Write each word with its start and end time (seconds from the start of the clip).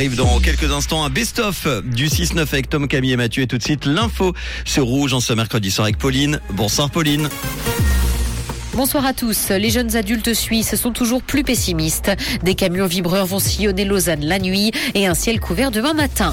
arrive 0.00 0.14
dans 0.14 0.38
quelques 0.38 0.70
instants 0.70 1.02
un 1.02 1.10
best-of 1.10 1.66
du 1.82 2.06
6-9 2.06 2.42
avec 2.42 2.70
Tom, 2.70 2.86
Camille 2.86 3.10
et 3.10 3.16
Mathieu 3.16 3.42
et 3.42 3.48
tout 3.48 3.58
de 3.58 3.62
suite 3.64 3.84
l'info 3.84 4.32
sur 4.64 4.84
Rouge 4.84 5.12
en 5.12 5.18
ce 5.18 5.32
mercredi 5.32 5.72
soir 5.72 5.86
avec 5.86 5.98
Pauline. 5.98 6.38
Bonsoir 6.50 6.88
Pauline. 6.88 7.28
Bonsoir 8.74 9.04
à 9.04 9.12
tous. 9.12 9.48
Les 9.48 9.70
jeunes 9.70 9.96
adultes 9.96 10.34
suisses 10.34 10.76
sont 10.76 10.92
toujours 10.92 11.20
plus 11.20 11.42
pessimistes. 11.42 12.12
Des 12.44 12.54
camions 12.54 12.86
vibreurs 12.86 13.26
vont 13.26 13.40
sillonner 13.40 13.84
Lausanne 13.84 14.24
la 14.24 14.38
nuit 14.38 14.70
et 14.94 15.08
un 15.08 15.14
ciel 15.14 15.40
couvert 15.40 15.72
demain 15.72 15.94
matin. 15.94 16.32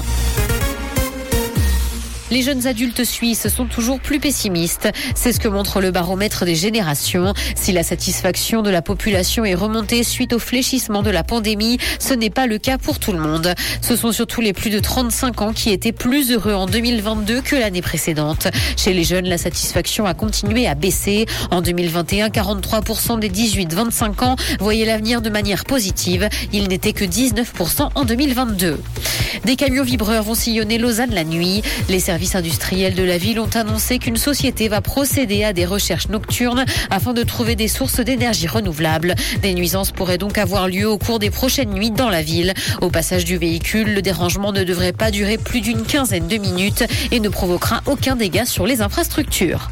Les 2.32 2.42
jeunes 2.42 2.66
adultes 2.66 3.04
suisses 3.04 3.46
sont 3.48 3.66
toujours 3.66 4.00
plus 4.00 4.18
pessimistes. 4.18 4.88
C'est 5.14 5.32
ce 5.32 5.38
que 5.38 5.46
montre 5.46 5.80
le 5.80 5.92
baromètre 5.92 6.44
des 6.44 6.56
générations. 6.56 7.34
Si 7.54 7.70
la 7.70 7.84
satisfaction 7.84 8.62
de 8.62 8.70
la 8.70 8.82
population 8.82 9.44
est 9.44 9.54
remontée 9.54 10.02
suite 10.02 10.32
au 10.32 10.40
fléchissement 10.40 11.02
de 11.02 11.10
la 11.10 11.22
pandémie, 11.22 11.78
ce 12.00 12.14
n'est 12.14 12.30
pas 12.30 12.48
le 12.48 12.58
cas 12.58 12.78
pour 12.78 12.98
tout 12.98 13.12
le 13.12 13.20
monde. 13.20 13.54
Ce 13.80 13.94
sont 13.94 14.10
surtout 14.10 14.40
les 14.40 14.52
plus 14.52 14.70
de 14.70 14.80
35 14.80 15.40
ans 15.40 15.52
qui 15.52 15.70
étaient 15.70 15.92
plus 15.92 16.32
heureux 16.32 16.54
en 16.54 16.66
2022 16.66 17.42
que 17.42 17.54
l'année 17.54 17.82
précédente. 17.82 18.48
Chez 18.76 18.92
les 18.92 19.04
jeunes, 19.04 19.26
la 19.26 19.38
satisfaction 19.38 20.04
a 20.04 20.14
continué 20.14 20.66
à 20.66 20.74
baisser. 20.74 21.26
En 21.52 21.62
2021, 21.62 22.28
43% 22.28 23.20
des 23.20 23.30
18-25 23.30 24.24
ans 24.24 24.36
voyaient 24.58 24.84
l'avenir 24.84 25.22
de 25.22 25.30
manière 25.30 25.64
positive. 25.64 26.28
Il 26.52 26.66
n'était 26.66 26.92
que 26.92 27.04
19% 27.04 27.90
en 27.94 28.04
2022. 28.04 28.80
Des 29.44 29.54
camions 29.54 29.84
vibreurs 29.84 30.24
vont 30.24 30.34
sillonner 30.34 30.78
Lausanne 30.78 31.14
la 31.14 31.22
nuit. 31.22 31.62
Services 32.16 32.34
industriels 32.34 32.94
de 32.94 33.02
la 33.02 33.18
ville 33.18 33.38
ont 33.40 33.50
annoncé 33.54 33.98
qu'une 33.98 34.16
société 34.16 34.68
va 34.68 34.80
procéder 34.80 35.44
à 35.44 35.52
des 35.52 35.66
recherches 35.66 36.08
nocturnes 36.08 36.64
afin 36.88 37.12
de 37.12 37.22
trouver 37.22 37.56
des 37.56 37.68
sources 37.68 38.00
d'énergie 38.00 38.46
renouvelables. 38.46 39.14
Des 39.42 39.52
nuisances 39.52 39.90
pourraient 39.90 40.16
donc 40.16 40.38
avoir 40.38 40.66
lieu 40.66 40.88
au 40.88 40.96
cours 40.96 41.18
des 41.18 41.28
prochaines 41.28 41.74
nuits 41.74 41.90
dans 41.90 42.08
la 42.08 42.22
ville. 42.22 42.54
Au 42.80 42.88
passage 42.88 43.26
du 43.26 43.36
véhicule, 43.36 43.92
le 43.92 44.00
dérangement 44.00 44.50
ne 44.50 44.64
devrait 44.64 44.94
pas 44.94 45.10
durer 45.10 45.36
plus 45.36 45.60
d'une 45.60 45.82
quinzaine 45.82 46.26
de 46.26 46.38
minutes 46.38 46.84
et 47.10 47.20
ne 47.20 47.28
provoquera 47.28 47.82
aucun 47.84 48.16
dégât 48.16 48.46
sur 48.46 48.66
les 48.66 48.80
infrastructures. 48.80 49.68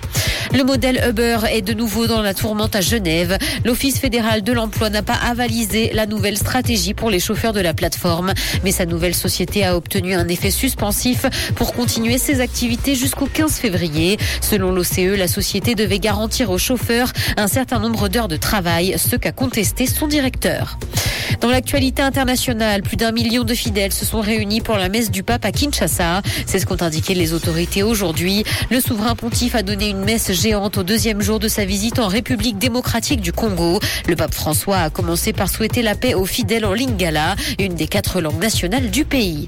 Le 0.55 0.63
modèle 0.63 1.05
Uber 1.09 1.39
est 1.51 1.63
de 1.63 1.73
nouveau 1.73 2.07
dans 2.07 2.23
la 2.23 2.33
tourmente 2.33 2.77
à 2.77 2.81
Genève. 2.81 3.39
L'Office 3.65 3.99
fédéral 3.99 4.43
de 4.43 4.53
l'emploi 4.53 4.89
n'a 4.89 5.03
pas 5.03 5.19
avalisé 5.29 5.91
la 5.93 6.07
nouvelle 6.07 6.39
stratégie 6.39 6.95
pour 6.95 7.11
les 7.11 7.19
chauffeurs 7.19 7.53
de 7.53 7.61
la 7.61 7.75
plateforme, 7.75 8.33
mais 8.63 8.71
sa 8.71 8.87
nouvelle 8.87 9.17
société 9.17 9.65
a 9.65 9.77
obtenu 9.77 10.15
un 10.15 10.29
effet 10.29 10.53
suspensif 10.53 11.27
pour 11.57 11.73
continuer 11.73 12.19
ses 12.19 12.41
activités 12.41 12.95
jusqu'au 12.95 13.27
15 13.27 13.57
février. 13.57 14.17
Selon 14.41 14.71
l'OCE, 14.71 15.19
la 15.19 15.27
société 15.27 15.75
devait 15.75 15.99
garantir 15.99 16.51
aux 16.51 16.59
chauffeurs 16.59 17.13
un 17.37 17.49
certain 17.49 17.81
nombre 17.81 18.09
d'heures 18.09 18.29
de 18.29 18.37
travail, 18.37 18.95
ce 18.97 19.17
qu'a 19.17 19.33
contesté 19.33 19.87
son 19.87 20.07
directeur. 20.07 20.79
Dans 21.45 21.51
l'actualité 21.51 22.01
internationale, 22.01 22.81
plus 22.81 22.97
d'un 22.97 23.13
million 23.13 23.45
de 23.45 23.53
fidèles 23.53 23.93
se 23.93 24.07
sont 24.07 24.23
réunis 24.23 24.63
pour 24.63 24.79
la 24.79 24.89
messe 24.89 25.11
du 25.11 25.23
pape 25.23 25.45
à 25.45 25.53
Kinshasa. 25.53 26.23
C'est 26.47 26.59
ce 26.59 26.65
qu'ont 26.65 26.81
indiqué 26.81 27.13
les 27.13 27.35
autorités 27.35 27.83
aujourd'hui. 27.83 28.45
Le 28.71 28.81
souverain 28.81 29.15
pontife 29.15 29.55
a 29.55 29.63
donné 29.63 29.91
une 29.91 30.03
messe 30.07 30.33
géante 30.33 30.79
au 30.79 30.83
deuxième 30.83 31.21
jour 31.21 31.39
de 31.41 31.49
sa 31.49 31.67
visite 31.67 31.99
en 31.99 32.09
République 32.09 32.57
démocratique 32.57 33.21
du 33.21 33.31
Congo. 33.31 33.79
Le 34.09 34.17
pape 34.17 34.33
François 34.33 34.79
a 34.79 34.89
commencé 34.89 35.35
par 35.35 35.51
souhaiter 35.51 35.83
la 35.83 35.95
paix 35.95 36.15
aux 36.15 36.25
fidèles 36.25 36.65
en 36.65 36.73
lingala, 36.73 37.37
une 37.59 37.75
des 37.75 37.89
quatre 37.89 38.23
langues 38.23 38.41
nationales 38.41 38.91
du 38.91 39.05
pays. 39.05 39.45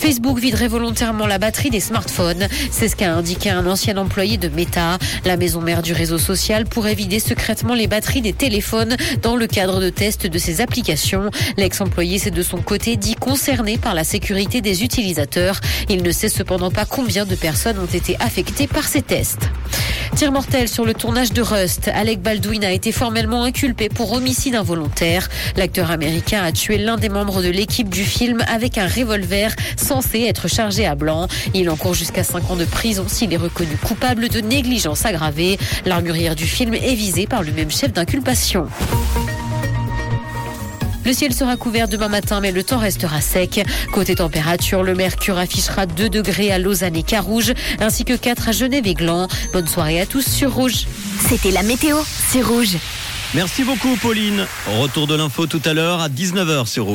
Facebook 0.00 0.38
viderait 0.38 0.66
volontairement 0.66 1.26
la 1.26 1.38
batterie 1.38 1.68
des 1.68 1.78
smartphones. 1.78 2.48
C'est 2.70 2.88
ce 2.88 2.96
qu'a 2.96 3.12
indiqué 3.12 3.50
un 3.50 3.66
ancien 3.66 3.98
employé 3.98 4.38
de 4.38 4.48
Meta. 4.48 4.98
La 5.26 5.36
maison 5.36 5.60
mère 5.60 5.82
du 5.82 5.92
réseau 5.92 6.16
social 6.16 6.64
pourrait 6.64 6.94
vider 6.94 7.20
secrètement 7.20 7.74
les 7.74 7.86
batteries 7.86 8.22
des 8.22 8.32
téléphones 8.32 8.96
dans 9.22 9.36
le 9.36 9.46
cadre 9.46 9.78
de 9.78 9.90
tests 9.90 10.26
de 10.26 10.38
ses 10.38 10.62
applications. 10.62 11.19
L'ex-employé 11.56 12.18
s'est 12.18 12.30
de 12.30 12.42
son 12.42 12.58
côté 12.58 12.96
dit 12.96 13.14
concerné 13.14 13.78
par 13.78 13.94
la 13.94 14.04
sécurité 14.04 14.60
des 14.60 14.84
utilisateurs. 14.84 15.60
Il 15.88 16.02
ne 16.02 16.12
sait 16.12 16.28
cependant 16.28 16.70
pas 16.70 16.84
combien 16.84 17.26
de 17.26 17.34
personnes 17.34 17.78
ont 17.78 17.86
été 17.86 18.16
affectées 18.20 18.66
par 18.66 18.86
ces 18.86 19.02
tests. 19.02 19.50
Tir 20.16 20.32
mortel 20.32 20.68
sur 20.68 20.84
le 20.84 20.92
tournage 20.92 21.32
de 21.32 21.40
Rust. 21.40 21.88
Alec 21.94 22.20
Baldwin 22.20 22.64
a 22.64 22.72
été 22.72 22.92
formellement 22.92 23.44
inculpé 23.44 23.88
pour 23.88 24.12
homicide 24.12 24.54
involontaire. 24.54 25.28
L'acteur 25.56 25.90
américain 25.90 26.42
a 26.42 26.52
tué 26.52 26.78
l'un 26.78 26.96
des 26.96 27.08
membres 27.08 27.42
de 27.42 27.48
l'équipe 27.48 27.88
du 27.88 28.04
film 28.04 28.42
avec 28.48 28.76
un 28.76 28.86
revolver 28.86 29.54
censé 29.76 30.22
être 30.22 30.48
chargé 30.48 30.84
à 30.84 30.94
blanc. 30.94 31.28
Il 31.54 31.70
encourt 31.70 31.94
jusqu'à 31.94 32.24
5 32.24 32.50
ans 32.50 32.56
de 32.56 32.64
prison 32.64 33.04
s'il 33.08 33.32
est 33.32 33.38
reconnu 33.38 33.76
coupable 33.76 34.28
de 34.28 34.40
négligence 34.40 35.06
aggravée. 35.06 35.58
L'armurière 35.86 36.34
du 36.34 36.44
film 36.44 36.74
est 36.74 36.94
visée 36.94 37.26
par 37.26 37.42
le 37.42 37.52
même 37.52 37.70
chef 37.70 37.92
d'inculpation. 37.92 38.66
Le 41.04 41.12
ciel 41.12 41.32
sera 41.32 41.56
couvert 41.56 41.88
demain 41.88 42.08
matin, 42.08 42.40
mais 42.40 42.52
le 42.52 42.62
temps 42.62 42.78
restera 42.78 43.20
sec. 43.20 43.64
Côté 43.92 44.14
température, 44.16 44.82
le 44.82 44.94
mercure 44.94 45.38
affichera 45.38 45.86
2 45.86 46.08
degrés 46.08 46.52
à 46.52 46.58
Lausanne 46.58 46.96
et 46.96 47.02
Carouge, 47.02 47.52
ainsi 47.80 48.04
que 48.04 48.14
4 48.14 48.48
à 48.48 48.52
Genève 48.52 48.86
et 48.86 48.94
Gland. 48.94 49.28
Bonne 49.52 49.66
soirée 49.68 50.00
à 50.00 50.06
tous 50.06 50.26
sur 50.26 50.54
Rouge. 50.54 50.86
C'était 51.28 51.50
la 51.50 51.62
météo, 51.62 51.96
c'est 52.04 52.42
Rouge. 52.42 52.76
Merci 53.32 53.62
beaucoup 53.62 53.94
Pauline. 54.02 54.44
Retour 54.80 55.06
de 55.06 55.14
l'info 55.14 55.46
tout 55.46 55.62
à 55.64 55.72
l'heure 55.72 56.00
à 56.00 56.08
19h 56.08 56.66
sur 56.66 56.84
Rouge. 56.84 56.88